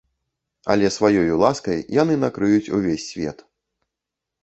[0.73, 3.49] Але сваёю ласкай яны накрыюць увесь свет.